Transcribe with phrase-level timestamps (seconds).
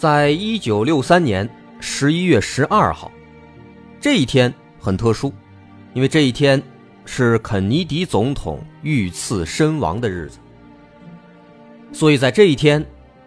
[0.00, 1.46] 在一九六三年
[1.78, 3.12] 十一月十二号，
[4.00, 5.30] 这一天很特殊，
[5.92, 6.62] 因为这一天
[7.04, 10.38] 是肯尼迪总统遇刺身亡的日子，
[11.92, 12.82] 所以在这一天，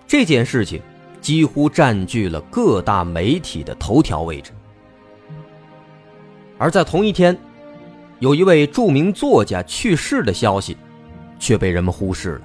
[0.07, 0.81] 这件事情
[1.21, 4.51] 几乎占据了各大媒体的头条位置。
[6.57, 7.37] 而在同一天，
[8.17, 10.75] 有一位著名作家去世的消息，
[11.37, 12.41] 却被人们忽视了。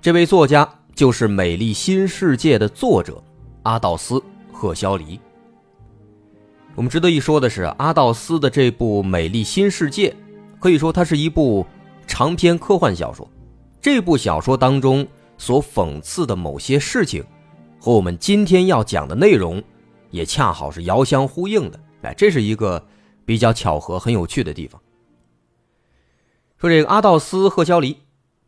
[0.00, 0.77] 这位作家。
[0.98, 3.22] 就是《美丽新世界》的作者
[3.62, 4.14] 阿道斯·
[4.52, 5.20] 赫肖黎。
[6.74, 10.10] 我们值得一说的是，阿道斯的这部《美丽新世界》，
[10.58, 11.64] 可以说它是一部
[12.04, 13.30] 长篇科幻小说。
[13.80, 17.24] 这部小说当中所讽刺的某些事情，
[17.78, 19.62] 和我们今天要讲的内容，
[20.10, 21.78] 也恰好是遥相呼应的。
[22.02, 22.84] 哎，这是一个
[23.24, 24.82] 比较巧合、很有趣的地方。
[26.56, 27.98] 说这个阿道斯·赫肖黎，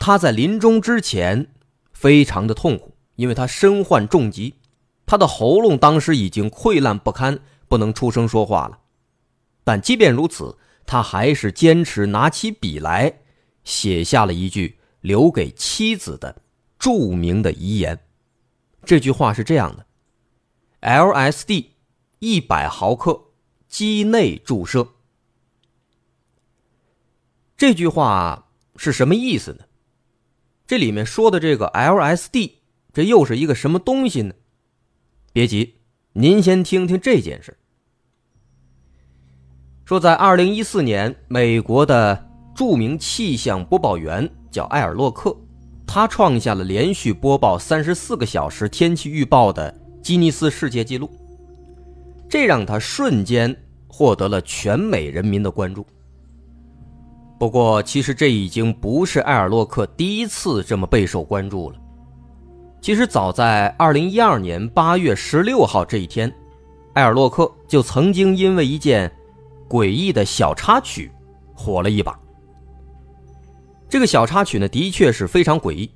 [0.00, 1.46] 他在临终之前。
[2.00, 4.54] 非常的痛苦，因为他身患重疾，
[5.04, 8.78] 他的喉咙当时已经溃烂不堪，不能出声说话了。
[9.64, 10.56] 但即便如此，
[10.86, 13.20] 他还是坚持拿起笔来，
[13.64, 16.40] 写下了一句留给妻子的
[16.78, 18.00] 著名的遗言。
[18.82, 19.84] 这句话是这样的
[20.80, 21.66] ：LSD
[22.20, 23.24] 一百毫克，
[23.68, 24.88] 肌内注射。
[27.58, 29.64] 这句话是什么意思呢？
[30.70, 32.52] 这里面说的这个 LSD，
[32.92, 34.32] 这又是一个什么东西呢？
[35.32, 35.80] 别急，
[36.12, 37.58] 您先听听这件事。
[39.84, 45.36] 说在二零一四年，美国的著名气象播报员叫艾尔洛克，
[45.88, 51.10] 他创下了连续播报三十四个小时天气预报的吉尼斯世界纪录，
[52.28, 53.56] 这让他瞬间
[53.88, 55.84] 获得了全美人民的关注。
[57.40, 61.76] 不过，其实这已经不是埃尔洛克第一次这么备受关注了。
[62.82, 66.30] 其实，早在二零一二年八月十六号这一天，
[66.96, 69.10] 埃尔洛克就曾经因为一件
[69.70, 71.10] 诡异的小插曲
[71.54, 72.20] 火了一把。
[73.88, 75.90] 这个小插曲呢，的确是非常诡异。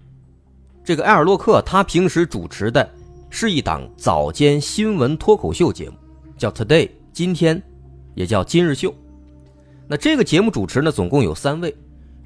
[0.83, 2.91] 这个埃尔洛克他平时主持的
[3.29, 5.97] 是一档早间新闻脱口秀节目，
[6.39, 7.63] 叫《Today》，今天，
[8.15, 8.91] 也叫《今日秀》。
[9.87, 11.75] 那这个节目主持呢，总共有三位，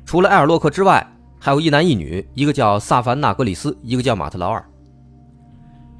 [0.05, 1.05] 除了埃尔洛克之外，
[1.41, 4.65] 还有一男一女，一个叫萨凡纳格里斯，一个叫马特劳尔。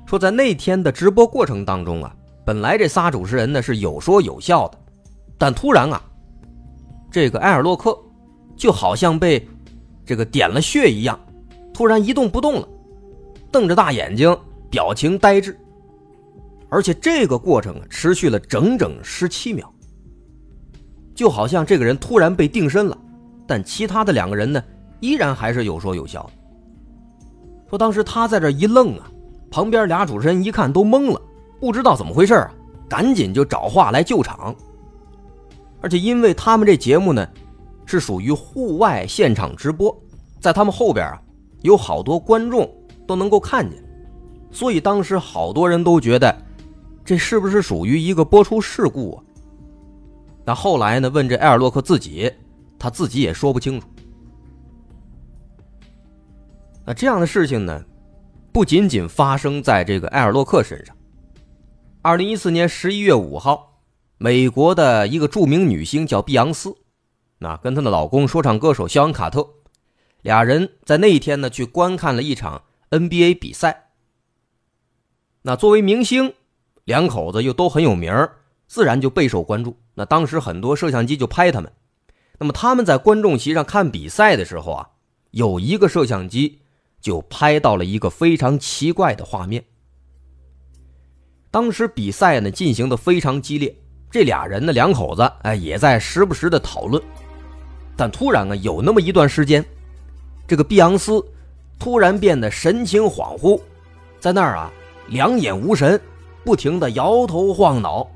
[0.07, 2.15] 说在那天的直播过程当中啊，
[2.45, 4.79] 本来这仨主持人呢是有说有笑的，
[5.37, 6.01] 但突然啊，
[7.11, 7.99] 这个埃尔洛克
[8.57, 9.47] 就好像被
[10.07, 11.19] 这个点了穴一样，
[11.75, 12.69] 突然一动不动了，
[13.51, 14.35] 瞪着大眼睛，
[14.71, 15.59] 表情呆滞，
[16.69, 19.71] 而且这个过程啊持续了整整十七秒。
[21.19, 22.97] 就好像这个人突然被定身了，
[23.45, 24.63] 但其他的两个人呢，
[25.01, 26.31] 依然还是有说有笑。
[27.69, 29.11] 说当时他在这一愣啊，
[29.51, 31.21] 旁边俩主持人一看都懵了，
[31.59, 32.49] 不知道怎么回事啊，
[32.89, 34.55] 赶紧就找话来救场。
[35.81, 37.29] 而且因为他们这节目呢，
[37.85, 39.93] 是属于户外现场直播，
[40.39, 41.21] 在他们后边啊，
[41.63, 42.73] 有好多观众
[43.09, 43.77] 都能够看见，
[44.53, 46.33] 所以当时好多人都觉得，
[47.05, 49.25] 这是不是属于一个播出事故啊？
[50.49, 51.11] 那后来呢？
[51.11, 52.33] 问这埃尔洛克自己，
[52.79, 53.87] 他自己也说不清楚。
[56.87, 57.85] 那这样的事情呢，
[58.51, 60.97] 不仅仅发生在这个埃尔洛克身上。
[62.01, 63.83] 二零一四年十一月五号，
[64.17, 66.75] 美国的一个著名女星叫碧昂斯，
[67.41, 69.47] 那跟她的老公说唱歌手肖恩卡特，
[70.23, 73.91] 俩人在那一天呢去观看了一场 NBA 比赛。
[75.43, 76.33] 那作为明星，
[76.85, 78.11] 两口子又都很有名
[78.67, 79.77] 自然就备受关注。
[79.99, 81.73] 那当时很多摄像机就拍他们，
[82.39, 84.89] 那么他们在观众席上看比赛的时候啊，
[85.33, 86.61] 有一个摄像机
[87.01, 89.65] 就拍到了一个非常奇怪的画面。
[91.51, 93.75] 当时比赛呢进行的非常激烈，
[94.09, 97.03] 这俩人呢两口子哎也在时不时的讨论，
[97.97, 99.65] 但突然啊有那么一段时间，
[100.47, 101.21] 这个碧昂斯
[101.77, 103.61] 突然变得神情恍惚，
[104.21, 104.71] 在那儿啊
[105.09, 106.01] 两眼无神，
[106.45, 108.09] 不停的摇头晃脑。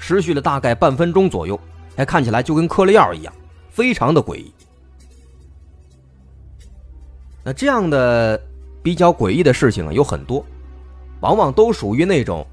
[0.00, 1.60] 持续了大概半分钟左右，
[1.96, 3.32] 哎，看起来就跟嗑了药一样，
[3.70, 4.52] 非常的诡异。
[7.44, 8.40] 那这样的
[8.82, 10.44] 比较诡异的事情啊有很多，
[11.20, 12.46] 往往都属于那种，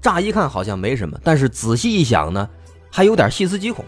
[0.00, 2.48] 乍一看好像没什么，但是仔细一想呢，
[2.90, 3.84] 还有点细思极恐。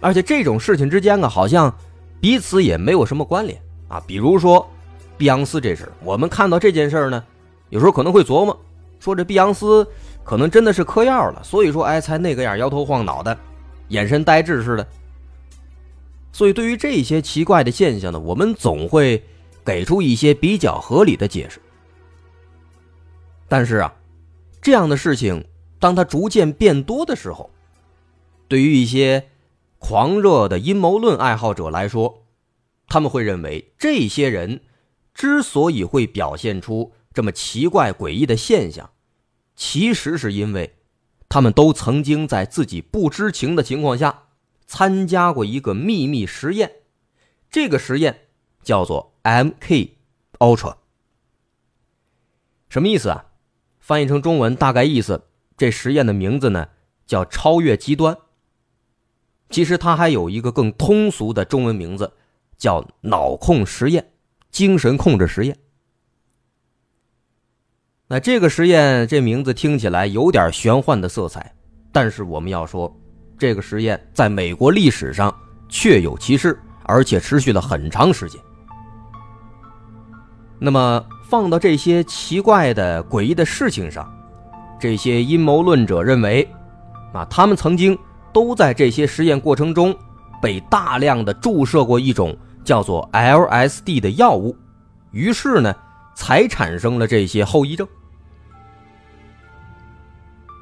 [0.00, 1.74] 而且这种事情之间啊，好像
[2.20, 4.00] 彼此也没有什么关联啊。
[4.06, 4.68] 比如说，
[5.16, 7.24] 碧昂斯这事我们看到这件事呢，
[7.70, 8.58] 有时候可能会琢磨，
[9.06, 9.86] 说这碧昂斯
[10.24, 13.38] 可能真的是嗑药了，所以说哎才那个样，摇头晃脑的，
[13.90, 14.84] 眼神呆滞似的。
[16.32, 19.22] 所以对于这些奇怪的现象呢，我们总会
[19.64, 21.60] 给出一些比较合理的解释。
[23.46, 23.94] 但是啊，
[24.60, 25.46] 这样的事情
[25.78, 27.48] 当它逐渐变多的时候，
[28.48, 29.28] 对于一些
[29.78, 32.24] 狂热的阴谋论爱好者来说，
[32.88, 34.62] 他们会认为这些人
[35.14, 38.90] 之所以会表现出这么奇怪诡异的现象，
[39.56, 40.76] 其实是因为
[41.28, 44.24] 他们都曾经在自己不知情的情况下
[44.66, 46.72] 参加过一个秘密实验，
[47.50, 48.28] 这个实验
[48.62, 49.96] 叫做 M.K.
[50.38, 50.76] Ultra。
[52.68, 53.26] 什么意思啊？
[53.80, 55.24] 翻译成中文大概意思，
[55.56, 56.68] 这实验的名字呢
[57.06, 58.18] 叫“超越极端”。
[59.48, 62.12] 其实它还有一个更通俗的中文名字，
[62.58, 64.12] 叫“脑控实验”、
[64.50, 65.56] “精神控制实验”。
[68.08, 71.52] 那这个实验这名字听起来有点玄幻的色彩，
[71.90, 72.94] 但是我们要说，
[73.36, 75.34] 这个实验在美国历史上
[75.68, 78.40] 确有其事，而且持续了很长时间。
[80.58, 84.08] 那么放到这些奇怪的、诡异的事情上，
[84.78, 86.48] 这些阴谋论者认为，
[87.12, 87.98] 啊，他们曾经。
[88.32, 89.96] 都在这些实验过程中
[90.42, 94.54] 被大量的注射过一种叫做 LSD 的药物，
[95.10, 95.74] 于是呢，
[96.14, 97.88] 才产生了这些后遗症。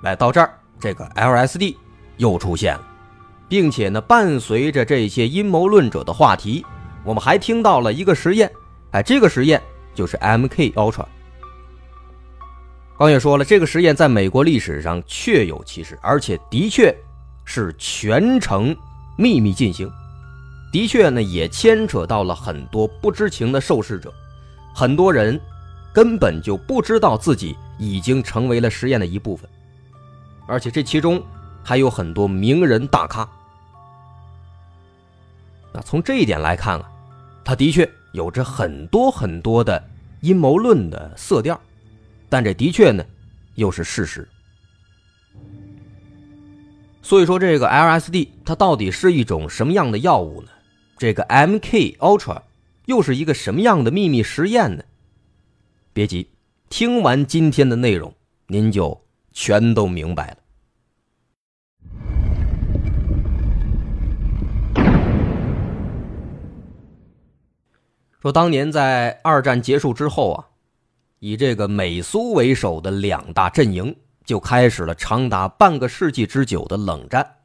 [0.05, 1.75] 来到这儿，这个 LSD
[2.19, 2.87] 又出现了，
[3.49, 6.65] 并且呢，伴随着这些阴谋论者的话题，
[7.03, 8.49] 我们还听到了一个实验，
[8.93, 9.61] 哎，这个实验
[9.95, 11.05] 就是 MK Ultra。
[12.97, 16.95] 刚也说了，这个实验在美国历史上确有其事，而且的确。
[17.47, 18.75] 是全程
[19.19, 19.87] 秘密进行，
[20.73, 24.11] 的确呢，也牵扯到了很多不知情的受试者，
[24.75, 25.39] 很多人
[25.93, 29.47] 根本就不知道自己已经成为了实验的一部分，
[30.47, 31.23] 而且这其中
[31.63, 33.29] 还有很多名人大咖。
[35.73, 36.91] 那从这一点来看啊，
[37.45, 39.83] 他的确有着很多很多的
[40.21, 41.61] 阴谋论的色调，
[42.29, 43.05] 但这的确呢，
[43.57, 44.29] 又是事实。
[47.03, 50.49] 所以说，这个 LSD 它到底是一种什么样的药物呢？
[50.97, 52.41] 这个 MK Ultra
[52.87, 54.85] 又是一个什么样的秘密实验呢？
[55.93, 56.31] 别急，
[56.71, 58.15] 听完今天的内容，
[58.47, 59.04] 您就
[59.35, 60.37] 全都明白了。
[68.23, 70.49] 说当年在二战结束之后啊，
[71.19, 73.95] 以这个美苏为首的两大阵营。
[74.25, 77.41] 就开始了长达半个世纪之久的冷战。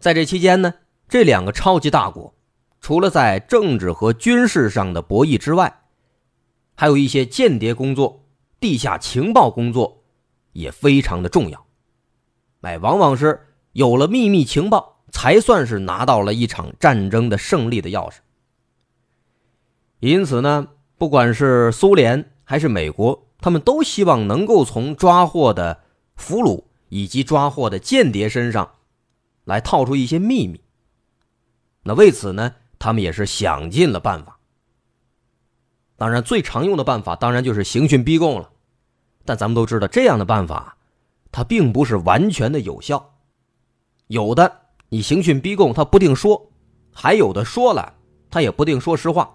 [0.00, 0.74] 在这期间呢，
[1.08, 2.34] 这两个超级大国，
[2.80, 5.82] 除了在政治和军事上的博弈之外，
[6.74, 8.24] 还有一些间谍工作、
[8.58, 9.99] 地下情报工作
[10.52, 11.66] 也非常的重要。
[12.62, 18.16] 哎，往往是有了秘密情报，才算是拿到了一场战争的胜利的钥匙。
[20.00, 23.26] 因此呢，不管是苏联还是美国。
[23.42, 25.80] 他们都希望能够从抓获的
[26.14, 28.74] 俘虏以及抓获的间谍身上，
[29.44, 30.60] 来套出一些秘密。
[31.82, 34.38] 那为此呢，他们也是想尽了办法。
[35.96, 38.50] 当然，最常用的办法当然就是刑讯逼供了。
[39.30, 40.76] 但咱们都知道，这样的办法，
[41.30, 43.14] 它并不是完全的有效。
[44.08, 44.52] 有的
[44.88, 46.50] 你刑讯逼供，他不定说；
[46.92, 47.94] 还有的说了，
[48.28, 49.32] 他也不定说实话。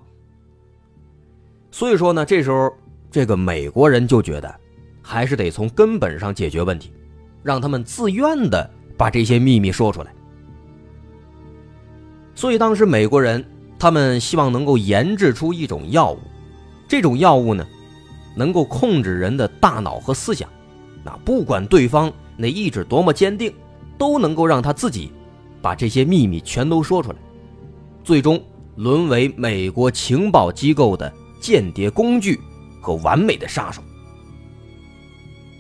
[1.72, 2.70] 所以说呢，这时候。
[3.12, 4.54] 这个美国人就觉得，
[5.02, 6.92] 还是得从根本上解决问题，
[7.44, 10.14] 让他们自愿的把这些秘密说出来。
[12.34, 13.46] 所以当时美国人
[13.80, 16.20] 他们希望能够研制出一种药物，
[16.90, 17.66] 这种药物呢，
[18.36, 20.48] 能够控制人的大脑和思想，
[21.04, 23.52] 那不管对方那意志多么坚定，
[23.98, 25.12] 都能够让他自己
[25.62, 27.18] 把这些秘密全都说出来，
[28.04, 28.40] 最终
[28.76, 32.40] 沦为美国情报机构的间谍工具。
[32.86, 33.82] 和完美的杀手。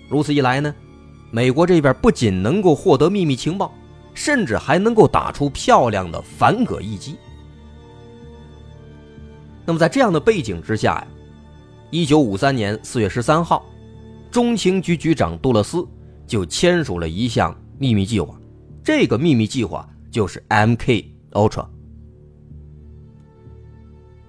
[0.08, 0.75] 如此一来呢，
[1.32, 3.74] 美国这边不仅能够获得秘密情报，
[4.13, 7.15] 甚至还能够打出漂亮的反戈一击。
[9.65, 11.08] 那么在这样的背景之下呀，
[11.95, 13.65] 一九五三年四月十三号，
[14.29, 15.87] 中情局局长杜勒斯
[16.27, 18.37] 就签署了一项秘密计划，
[18.83, 21.09] 这个秘密计划就是 M.K.
[21.31, 21.65] Ultra。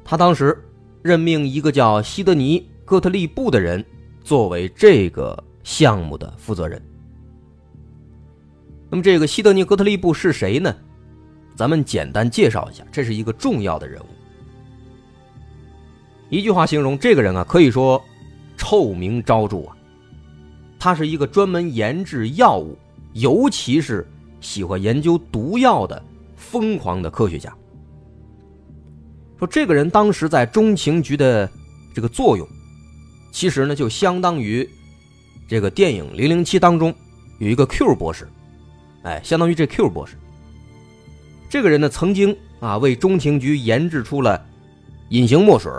[0.04, 0.56] 他当时
[1.02, 2.64] 任命一个叫西德尼。
[2.84, 3.84] 哥特利布的人
[4.22, 6.80] 作为这个项目的负责人。
[8.88, 10.72] 那么，这个西德尼·格特利布是谁呢？
[11.56, 14.06] 咱们简单介绍一下，这是一个重要的人物。
[16.28, 18.02] 一句话形容这个人啊，可以说
[18.56, 19.76] 臭名昭著啊。
[20.78, 22.76] 他是一个专门研制药物，
[23.14, 24.06] 尤其是
[24.40, 26.02] 喜欢研究毒药的
[26.36, 27.52] 疯狂的科学家。
[29.38, 31.50] 说这个人当时在中情局的
[31.94, 32.46] 这个作用，
[33.32, 34.68] 其实呢就相当于
[35.48, 36.94] 这个电影《零零七》当中
[37.38, 38.28] 有一个 Q 博士，
[39.02, 40.16] 哎，相当于这 Q 博士。
[41.48, 44.44] 这个人呢曾经啊为中情局研制出了
[45.10, 45.70] 隐形墨水、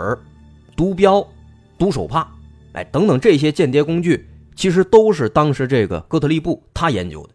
[0.78, 1.28] 毒镖、
[1.76, 2.26] 毒手帕，
[2.72, 7.34] 哎等等这些间谍工具，其实都是当时这个哥特利布他研究的。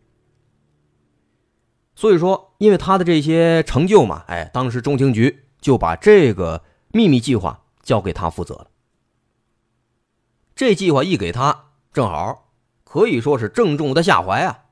[1.93, 5.41] 所以说，因为他的这些成就嘛，哎，当时中情局。
[5.63, 8.67] 就把这个秘密计划交给他负责了。
[10.53, 12.50] 这计划一给他，正好
[12.83, 14.65] 可以说是正中的下怀啊。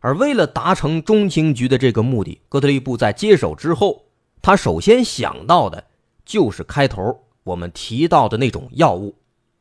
[0.00, 4.04] 而为了达成中情局的这个目的，哥特利布在接手之后，
[4.42, 5.86] 他首先想到的
[6.26, 9.14] 就是开头我们提到的那种药物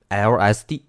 [0.10, 0.82] LSD。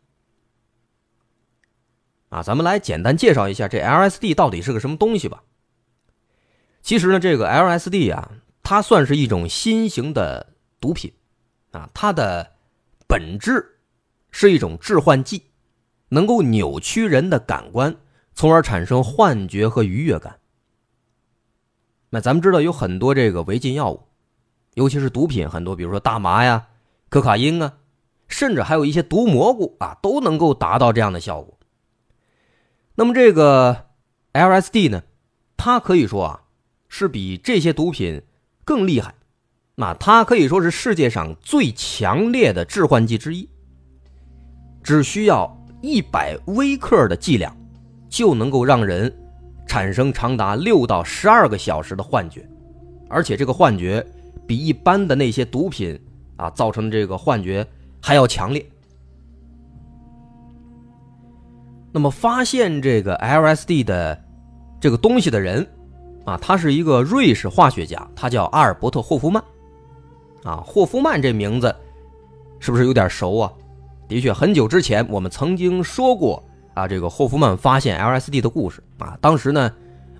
[2.31, 5.43] 啊，咱们来简单介绍一下这 LSD 到底是个什么东西吧。
[6.83, 8.33] 其实呢，这个 LSD 啊。
[8.67, 11.13] 它算是一种新型的毒品，
[11.73, 12.55] 啊，它的
[13.07, 13.79] 本质
[14.31, 15.43] 是一种致幻剂，
[16.09, 17.95] 能够扭曲人的感官，
[18.33, 20.39] 从而产生幻觉和愉悦感。
[22.09, 24.03] 那咱们知道有很多这个违禁药物，
[24.73, 26.67] 尤其是毒品，很多，比如说大麻呀、
[27.15, 27.75] 可卡因啊，
[28.27, 31.57] 甚至还有一些毒蘑菇啊，都能够达到这样的效果。
[32.97, 33.87] 那么这个
[34.33, 35.05] LSD 呢，
[35.57, 36.43] 它可以说啊，
[36.89, 38.21] 是比这些毒品。
[38.65, 39.15] 更厉害，
[39.77, 43.49] 那它可以说是世界上最强烈的致幻剂之一。
[44.83, 47.57] 只需要一百微克的剂量，
[48.09, 49.15] 就能够让人
[49.69, 52.45] 产生长达六到十二个小时的幻觉，
[53.09, 54.05] 而且这个幻觉
[54.49, 55.97] 比一般的那些毒品
[56.37, 57.67] 啊造成的这个幻觉
[58.01, 58.65] 还要强烈。
[61.93, 64.21] 那么，发现这个 LSD 的
[64.81, 65.67] 这个东西的人。
[66.25, 69.45] 啊，他是一个瑞士化学家，他叫阿尔伯特·霍夫曼。
[70.43, 71.77] 啊，霍夫曼这名字
[72.59, 73.53] 是不是有点熟啊？
[74.09, 79.19] 的确，很久之前我们曾经说过啊，这个霍夫曼发现 LSD 的故事啊。
[79.21, 79.71] 当时呢，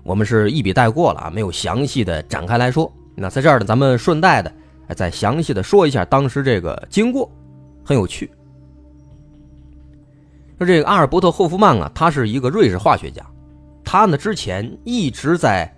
[0.03, 2.91] 我们是一笔带过了啊，没有详细的展开来说。
[3.15, 4.53] 那在这儿呢，咱们顺带的
[4.93, 7.31] 再详细的说一下当时这个经过，
[7.83, 8.29] 很有趣。
[10.57, 13.25] 说这个阿尔伯特·霍夫曼啊，他是一个瑞士化学家，
[13.83, 15.71] 他呢之前一直在。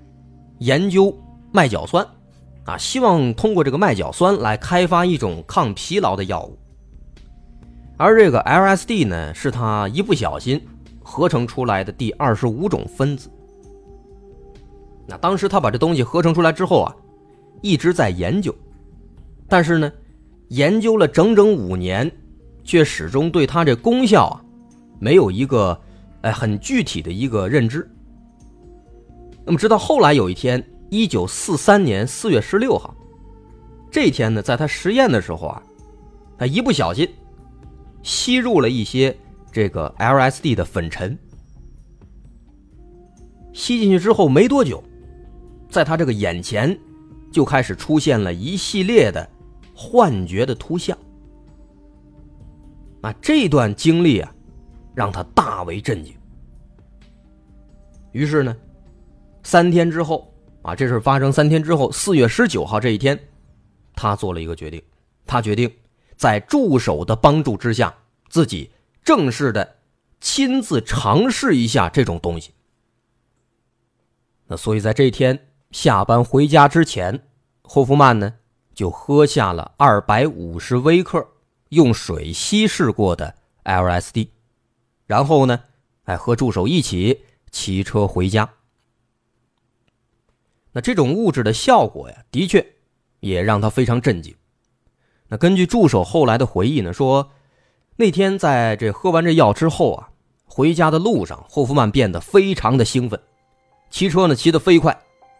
[0.60, 1.16] 研究
[1.52, 2.04] 麦角酸，
[2.66, 6.58] 啊，希望通过这个麦角酸来开发一种抗疲劳的药物。
[7.96, 10.60] 而这个 LSD 呢，是他一不小心
[11.04, 13.30] 合成出来的第二十五种分子。
[15.06, 16.96] 那当时他把这东西合成出来之后啊，
[17.62, 18.52] 一直在研究，
[19.48, 19.92] 但是呢，
[20.50, 22.12] 研究了整整五年，
[22.64, 24.44] 却始终对它这功效啊，
[25.00, 25.80] 没有一个
[26.22, 27.90] 哎很具体的一个认知。
[29.46, 32.94] 那么，直到后来有一天，一九四三年四月十六号，
[33.90, 35.64] 这天呢，在他实验的时候啊，
[36.38, 37.10] 他一不小心
[38.04, 39.16] 吸入了一些
[39.52, 41.18] 这个 LSD 的粉尘。
[43.54, 44.84] 吸进去之后没多久，
[45.70, 46.78] 在他这个眼前
[47.32, 49.28] 就开始出现了一系列的
[49.78, 50.98] 幻觉的图像。
[53.02, 54.34] 啊，这段经历啊，
[54.96, 56.12] 让他大为震惊。
[58.12, 58.58] 于是呢。
[59.44, 63.18] 三天之后，啊，这事发生三天之后，四月十九号这一天，
[63.96, 64.84] 他做了一个决定，
[65.26, 65.72] 他决定
[66.18, 67.96] 在助手的帮助之下，
[68.28, 68.70] 自己
[69.06, 69.78] 正式的
[70.20, 72.52] 亲自尝试一下这种东西。
[74.48, 77.26] 那所以在这一天下班回家之前，
[77.64, 78.34] 霍夫曼呢
[78.78, 81.28] 就喝下了二百五十微克
[81.70, 84.28] 用水稀释过的 LSD，
[85.08, 85.64] 然后呢，
[86.04, 88.48] 哎和助手一起骑车回家。
[90.74, 92.64] 那这种物质的效果呀，的确
[93.20, 94.36] 也让他非常震惊。
[95.28, 97.32] 那根据助手后来的回忆呢，说
[97.96, 100.10] 那天在这喝完这药之后啊，
[100.46, 103.20] 回家的路上，霍夫曼变得非常的兴奋，
[103.90, 104.96] 骑车呢骑得飞快，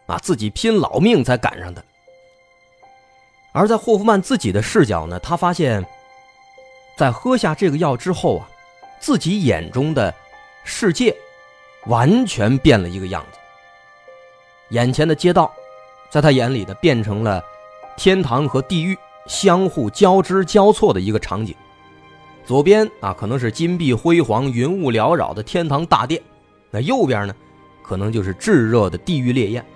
[0.08, 1.84] 啊，自己拼老命才赶上的。
[3.58, 5.84] 而在霍夫曼自己的视角呢，他发现，
[6.96, 8.48] 在喝下这个药之后啊，
[9.00, 10.14] 自己眼中的
[10.62, 11.12] 世界
[11.86, 13.38] 完全变了一个样子。
[14.68, 15.52] 眼前的街道，
[16.08, 17.42] 在他眼里呢，变成了
[17.96, 18.96] 天堂和地狱
[19.26, 21.52] 相互交织交错的一个场景。
[22.46, 26.22] 左边啊可能是金碧辉煌、云雾缭绕的天堂大殿，
[26.70, 27.34] 那右边呢，
[27.82, 29.66] 可能就是炙热的地狱烈焰。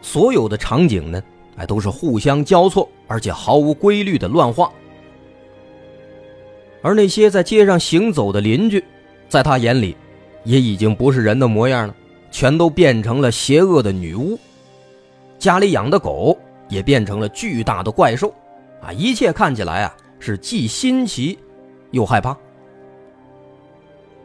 [0.00, 1.22] 所有的场景呢，
[1.56, 4.72] 哎，都是互相交错，而且毫无规律的乱画。
[6.80, 8.82] 而那些在街上行走的邻居，
[9.28, 9.96] 在他眼里，
[10.44, 11.94] 也已经不是人的模样了，
[12.30, 14.38] 全都变成了邪恶的女巫。
[15.38, 16.36] 家里养的狗
[16.68, 18.32] 也变成了巨大的怪兽，
[18.80, 21.38] 啊，一切看起来啊是既新奇
[21.90, 22.36] 又害怕。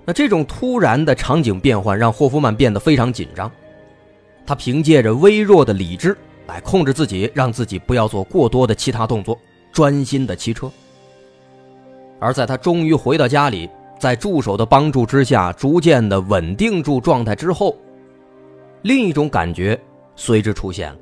[0.06, 3.52] 那这种突然的场景变换让霍夫曼变得非常紧张，
[4.46, 6.18] 他凭借着微弱的理智
[6.48, 9.38] 来控制自己，让自己不要做过多的其他动作，
[9.72, 10.72] 专心的骑车。
[12.20, 17.76] 而在他终于回到家里，在助手的帮助之下，逐渐的稳定住状态之后，
[18.82, 19.80] 另一种感觉
[20.16, 21.00] 随之出现了。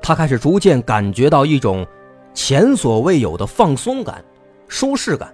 [0.00, 1.86] 他开始逐渐感觉到一种
[2.34, 4.24] 前所未有的放松感、
[4.66, 5.32] 舒适感，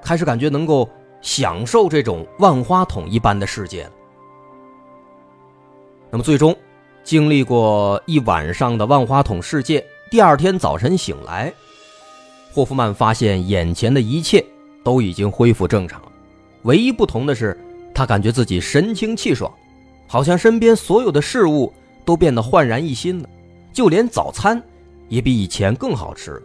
[0.00, 0.88] 开始感觉能够
[1.20, 3.90] 享受这种万花筒一般的世界了。
[6.08, 6.54] 那么，最终
[7.04, 11.52] 经历过一晚上的万花筒世界，第二天早晨醒来。
[12.52, 14.44] 霍夫曼发现眼前的一切
[14.84, 16.00] 都已经恢复正常，
[16.62, 17.58] 唯一不同的是，
[17.92, 19.52] 他感觉自己神清气爽，
[20.06, 21.72] 好像身边所有的事物
[22.04, 23.28] 都变得焕然一新了，
[23.72, 24.62] 就连早餐
[25.08, 26.42] 也比以前更好吃了。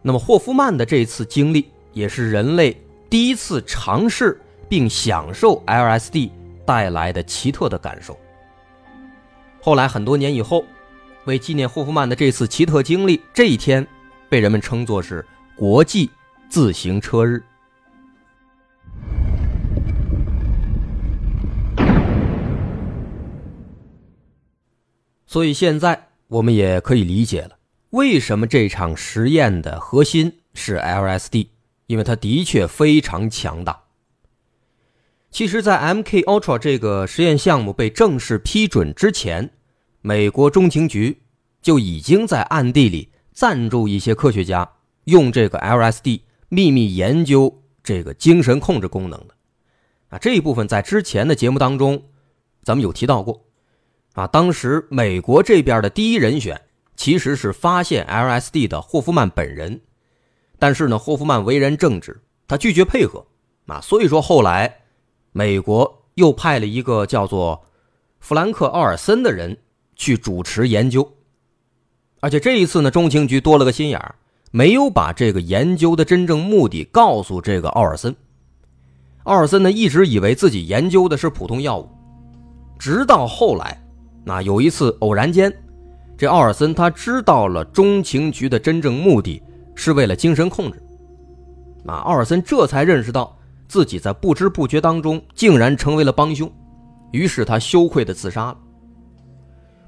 [0.00, 2.74] 那么，霍夫曼的这次经历也是人类
[3.10, 6.30] 第一次尝试并享受 LSD
[6.64, 8.18] 带来的奇特的感受。
[9.60, 10.64] 后来很多年以后。
[11.26, 13.86] 为纪念霍夫曼的这次奇特经历，这一天
[14.30, 16.08] 被人们称作是国际
[16.48, 17.42] 自行车日。
[25.26, 27.58] 所以现在我们也可以理解了，
[27.90, 31.48] 为什么这场实验的核心是 LSD，
[31.86, 33.78] 因为它的确非常强大。
[35.30, 39.50] 其实，在 MK Ultra 这个实验项目被正式批准之前。
[40.02, 41.22] 美国中情局
[41.60, 44.68] 就已经在暗地里赞助一些科学家
[45.04, 49.34] 用这个 LSD 秘密研究这个精神控制功能的。
[50.08, 52.02] 啊，这一部分在之前的节目当中，
[52.64, 53.44] 咱们有提到过。
[54.14, 56.60] 啊，当时美国这边的第一人选
[56.96, 59.82] 其实是发现 LSD 的霍夫曼本人，
[60.58, 63.26] 但是呢，霍夫曼为人正直，他拒绝配合。
[63.66, 64.79] 啊，所以说后来
[65.32, 67.64] 美国又派了一个叫做
[68.18, 69.56] 弗兰克·奥尔森的人。
[69.96, 71.06] 去主持研究，
[72.20, 74.14] 而且这一次呢，中情局多了个心眼儿，
[74.50, 78.16] 没有把这个研究的真正目的告诉这个奥尔森。
[79.24, 81.86] 奥尔森呢，一直以为自己研究的是普通药物，
[82.78, 83.78] 直到后来，
[84.24, 85.54] 那有一次偶然间，
[86.16, 89.42] 这奥尔森他知道了中情局的真正目的
[89.74, 90.82] 是为了精神控制，
[91.84, 93.36] 那奥尔森这才认识到
[93.70, 96.50] 自己在不知不觉当中竟然成为了帮凶，
[97.12, 98.58] 于是他羞愧的自杀了。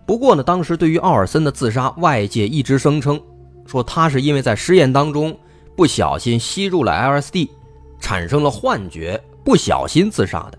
[0.06, 3.20] 不过呢，当时对于奥尔森的自杀，外界一直声称
[3.66, 5.36] 说他是因为在实验当中
[5.76, 7.48] 不小心吸入了 LSD，
[7.98, 10.58] 产生了幻觉，不小心自杀的。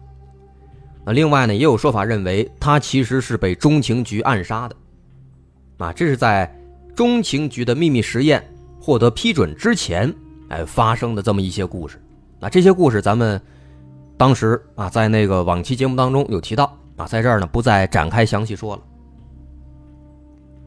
[1.06, 4.76] 那另外呢，也有说法认为他其实是被中情局暗杀的。
[5.78, 6.54] 啊，这是在
[6.94, 8.46] 中情局的秘密实验
[8.82, 10.14] 获得批准之前，
[10.50, 11.98] 哎发生的这么一些故事。
[12.44, 13.42] 那这些故事咱们
[14.18, 18.82] 当时啊在那个往期节目当中有提到啊，在这儿呢不再展开详细说了。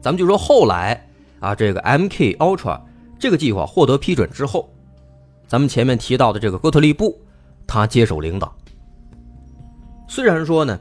[0.01, 1.07] 咱们就说后来
[1.39, 2.81] 啊，这个 MK Ultra
[3.19, 4.67] 这个计划获得批准之后，
[5.47, 7.15] 咱们前面提到的这个哥特利布，
[7.67, 8.51] 他接手领导。
[10.07, 10.79] 虽然说呢，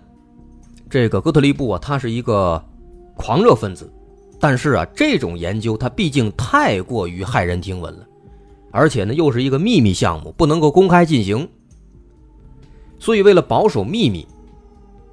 [0.88, 2.64] 这个哥特利布啊，他是一个
[3.16, 3.92] 狂热分子，
[4.40, 8.06] 但是啊，这种研究他毕竟太过于骇人听闻了，
[8.76, 11.48] 而且呢，又是一个秘密项目，不能够公开进行。
[12.98, 14.26] 所以为了保守秘密，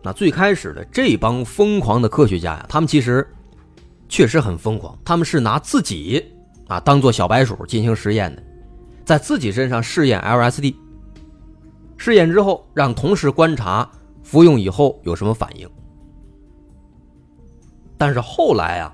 [0.04, 3.26] 那最开始的这帮疯狂的科学家呀，他们其实。
[4.10, 6.24] 确实很疯狂，他们是拿自己
[6.68, 8.44] 啊当做小白鼠进行实验的，
[9.04, 10.76] 在自己身上试验 LSD。
[11.98, 13.90] 试验之后，让同事观察
[14.22, 15.68] 服用以后有什么反应。
[17.98, 18.94] 但是后来啊，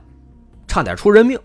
[0.67, 1.37] 差点出人命。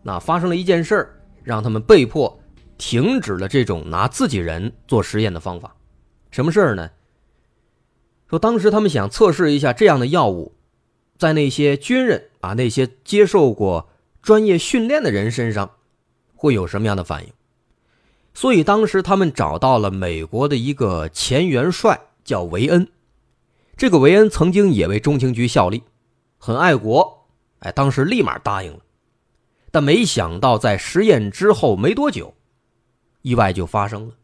[0.00, 2.40] 那发生了一件事儿，让他们被迫
[2.78, 5.76] 停止了这种拿自己人做实验的方法。
[6.30, 6.90] 什么事儿呢？
[8.28, 10.54] 说当时他们想测试一下这样的药物。
[11.18, 13.90] 在那些军人啊，那些接受过
[14.22, 15.72] 专业训练的人身上，
[16.34, 17.32] 会有什么样的反应？
[18.34, 22.88] 所以当时他们找到了美国的一个前元帅，叫维恩。
[23.76, 25.84] 这个维恩曾经也为中情局效力，
[26.38, 27.28] 很爱国。
[27.60, 28.80] 哎，当时立马答应了。
[29.72, 32.34] 但没想到在实验之后没多久，
[33.22, 34.14] 意外就发生了。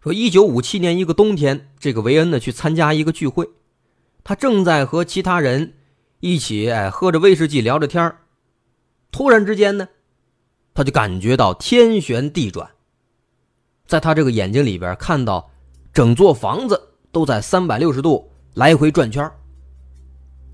[0.00, 3.48] 说，一九五七年一个冬天，这个维恩呢去参加一个聚会，
[4.24, 5.74] 他正在和其他人
[6.20, 8.16] 一起哎喝着威士忌聊着天
[9.12, 9.86] 突然之间呢，
[10.72, 12.70] 他就感觉到天旋地转，
[13.86, 15.50] 在他这个眼睛里边看到
[15.92, 16.80] 整座房子
[17.12, 19.30] 都在三百六十度来回转圈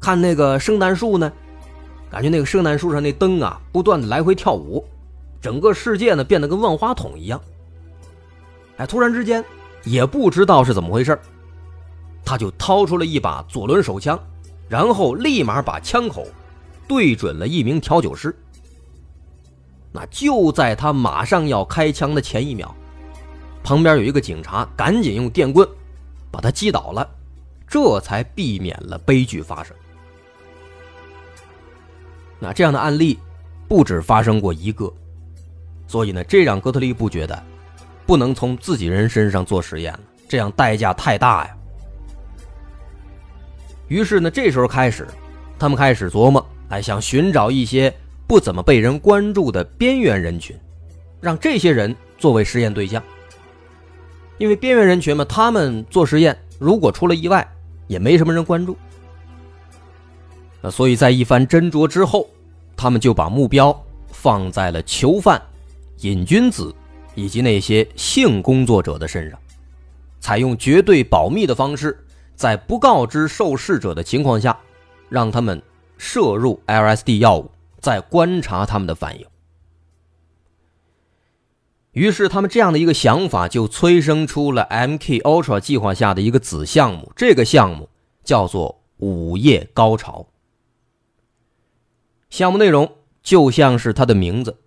[0.00, 1.32] 看那个圣诞树呢，
[2.10, 4.84] 感觉那个圣诞树上那灯啊不断的来回跳舞，
[5.40, 7.40] 整个世界呢变得跟万花筒一样。
[8.76, 9.44] 哎，突然之间，
[9.84, 11.18] 也不知道是怎么回事
[12.24, 14.18] 他就掏出了一把左轮手枪，
[14.68, 16.26] 然后立马把枪口
[16.88, 18.34] 对准了一名调酒师。
[19.92, 22.74] 那就在他马上要开枪的前一秒，
[23.62, 25.66] 旁边有一个警察赶紧用电棍
[26.30, 27.08] 把他击倒了，
[27.66, 29.74] 这才避免了悲剧发生。
[32.38, 33.18] 那这样的案例
[33.68, 34.92] 不止发生过一个，
[35.86, 37.42] 所以呢，这让哥特利布觉得。
[38.06, 41.56] 不能从自己人身上做实验了，这样代价太大呀。
[43.88, 45.08] 于是呢，这时候开始，
[45.58, 47.92] 他们开始琢磨，哎，想寻找一些
[48.24, 50.56] 不怎么被人关注的边缘人群，
[51.20, 53.02] 让这些人作为实验对象。
[54.38, 57.44] 因为边缘人群嘛，他们做实验如果出了意外，
[57.88, 58.76] 也没什么人关注。
[60.70, 62.28] 所以在一番斟酌之后，
[62.76, 65.40] 他们就把目标放在了囚犯
[66.00, 66.74] 瘾君子。
[67.18, 69.40] 以及那些性工作者的身上，
[70.20, 74.54] 采用绝对保密的方式，在不告知受试者的情况下，
[75.08, 75.62] 让他们
[75.96, 77.50] 摄入 LSD 药物，
[77.80, 79.24] 再观察他们的反应。
[81.92, 87.88] 于是，他们这样的一个想法就催生出了 MK Ultra 计划下的一个子项目，这个项目
[88.24, 90.26] 叫做“午夜高潮”。
[92.30, 92.90] 项目内容
[93.22, 94.58] 就像是它的名字，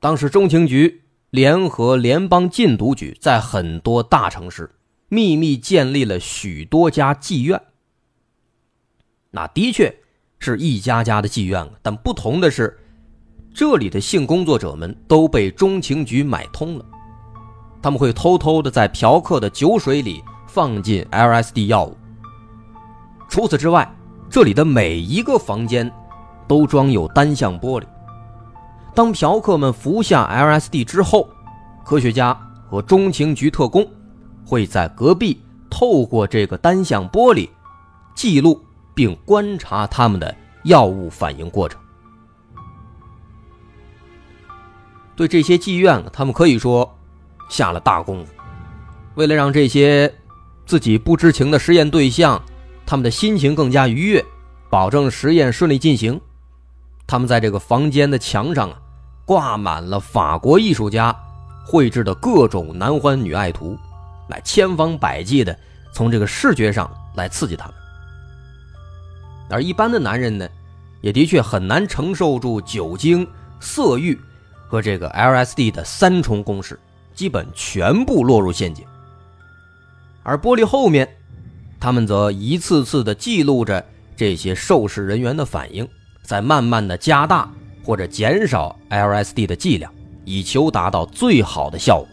[0.00, 1.02] 当时中情局。
[1.30, 4.74] 联合联邦禁毒局在很多大城市
[5.10, 7.60] 秘密建立了许多家妓院。
[9.30, 9.94] 那的确
[10.38, 12.78] 是一家家的妓院但不同的是，
[13.52, 16.84] 这里的性工作者们都被中情局买通了。
[17.82, 21.94] 他们会偷偷的在嫖客的酒水里放进 LSD 药物。
[23.28, 23.86] 除此之外，
[24.30, 25.92] 这里的每一个房间
[26.48, 27.84] 都装有单向玻璃。
[28.94, 31.28] 当嫖客们服下 LSD 之后，
[31.84, 32.36] 科学家
[32.68, 33.86] 和中情局特工
[34.44, 37.48] 会在隔壁透过这个单向玻璃
[38.14, 38.60] 记录
[38.94, 40.34] 并观察他们的
[40.64, 41.78] 药物反应过程。
[45.14, 46.98] 对这些妓院，他们可以说
[47.48, 48.32] 下了大功夫。
[49.14, 50.12] 为了让这些
[50.64, 52.40] 自己不知情的实验对象
[52.86, 54.24] 他们的心情更加愉悦，
[54.70, 56.20] 保证实验顺利进行，
[57.08, 58.78] 他们在这个房间的墙上啊。
[59.24, 61.14] 挂满了法国艺术家
[61.66, 63.76] 绘制的各种男欢女爱图，
[64.30, 65.54] 来千方百计的
[65.92, 67.74] 从这个视觉上来刺激他们。
[69.50, 70.48] 而一般的男人呢，
[71.02, 73.28] 也的确很难承受住酒精、
[73.60, 74.18] 色欲
[74.66, 76.80] 和这个 LSD 的三重攻势，
[77.14, 78.86] 基本全部落入陷阱。
[80.22, 81.06] 而玻璃后面，
[81.78, 83.84] 他们则一次次的记录着
[84.16, 85.86] 这些受试人员的反应，
[86.28, 87.50] 在慢慢的加大。
[87.84, 89.90] 或者减少 LSD 的剂量，
[90.26, 92.08] 以求达到最好的效果。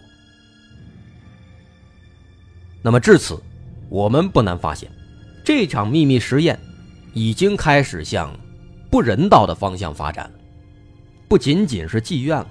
[2.81, 3.37] 那么至此，
[3.89, 4.89] 我们不难发现，
[5.43, 6.57] 这场秘密实验
[7.11, 8.33] 已经开始向
[8.89, 10.39] 不人道的方向发展了。
[11.27, 12.47] 不仅仅是妓院了，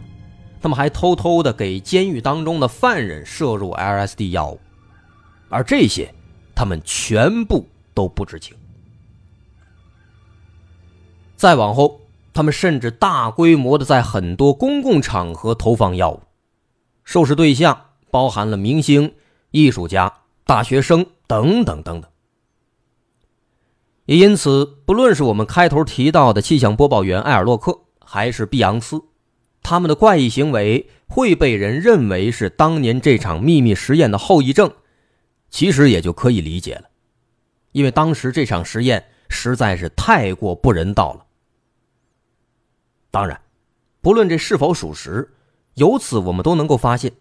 [0.61, 4.61] 他们还偷偷的给监狱当中的犯人摄入 LSD 药物，
[5.49, 6.15] 而这些
[6.55, 8.55] 他们全部都不知情。
[11.45, 12.01] 再往后。
[12.33, 16.21] 他们甚至大规模的在很多公共场合投放药物，
[17.05, 19.13] 受试对象包含了明星、
[19.51, 20.11] 艺术家、
[20.47, 22.11] 大学生等等等等。
[24.07, 29.03] 也因此，不论是我们开头提到的气象播报员埃尔洛克，还是碧昂斯，
[29.63, 34.73] 他们的怪异行为会被人认为是当年这场秘密实验的后遗症，
[35.51, 36.85] 其实也就可以理解了，
[37.73, 41.24] 因为当时这场实验实在是太过不人道了。
[43.15, 43.41] 当然，
[44.01, 45.33] 不论这是否属实，
[45.75, 47.13] 由此我们都能够发现，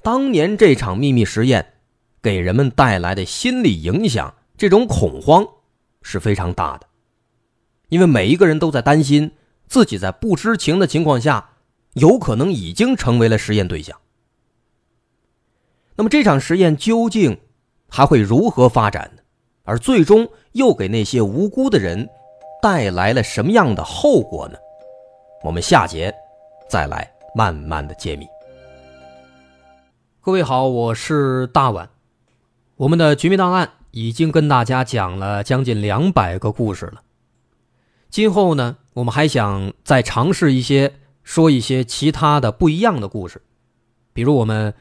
[0.00, 1.66] 当年这场秘密实验
[2.22, 5.44] 给人们带来的心理影响，这种恐慌
[6.00, 6.86] 是非常大的，
[7.88, 9.32] 因为每一个人都在担心
[9.66, 11.54] 自己在不知情的情况下，
[11.94, 13.98] 有可能已经成为了实验对象。
[15.96, 17.36] 那么这场实验究竟
[17.88, 19.22] 还会如何发展呢？
[19.64, 22.08] 而最终又给那些无辜的人
[22.62, 24.56] 带来了什么样的后果呢？
[25.44, 26.14] 我们下节
[26.68, 28.24] 再来慢慢的揭秘。
[30.20, 31.90] 各位好，我是大碗。
[32.76, 37.02] 我们的绝密档案已经跟大家讲了将近两百个故事了。
[38.08, 43.42] 今后呢，我们还想再尝试一些，说一些其他的不一样的故事，
[44.12, 44.72] 比如我们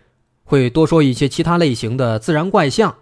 [0.43, 2.97] 会多说一些其他类型的自然怪象，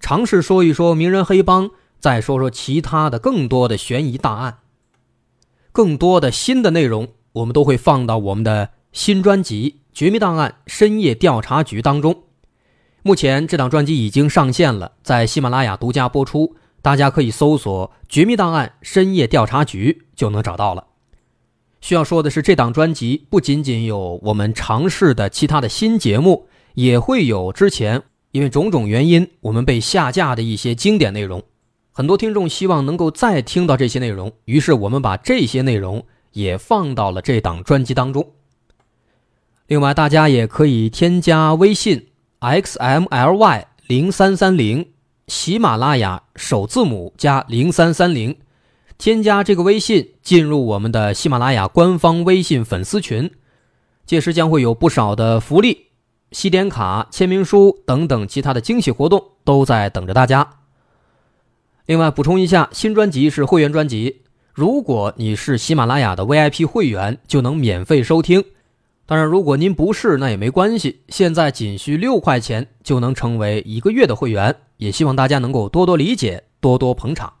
[0.00, 4.58] 尝试说一说名人黑帮，再说说其他的更多的悬疑大案。
[5.76, 9.72] 更多的新的内容，我们都会放到我们的新专辑。
[9.92, 12.22] 《绝密档案：深夜调查局》当中，
[13.02, 20.86] 目前这档专辑已经上线了，在喜马拉雅独家播出，大家可以搜索《绝密档案：深夜调查局》就能找到了。
[21.82, 31.42] 需要说的是，这档专辑不仅仅有我们尝试的其他的新节目，也会有之前因为种种原因我们被下架的一些经典内容。
[31.96, 38.32] 很多听众希望能够再听到这些内容，于是我们把这些内容也放到了这档专辑当中。
[39.66, 42.08] 另外，大家也可以添加微信
[42.40, 44.90] xmly 零三三零，
[45.26, 48.36] 喜马拉雅首字母加零三三零，
[48.98, 53.30] 添加这个微信进入我们的喜马拉雅官方微信粉丝群，
[54.04, 55.86] 届时将会有不少的福利、
[56.30, 60.46] 西点卡、签名书等等其他的惊喜活动都在等着大家。
[61.86, 64.22] 另外，补充一下，新专辑是会员专辑，
[64.52, 68.42] 如果你是喜马拉雅的 VIP 会员，就能免费收听。
[69.06, 71.02] 当然，如果您不是，那也没关系。
[71.10, 77.32] 现在仅需六块钱就能成为一个月的会员，也希望大家能够多多理解，多多捧场。